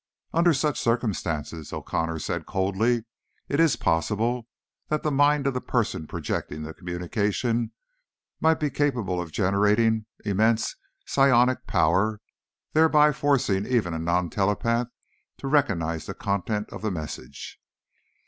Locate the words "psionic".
11.05-11.67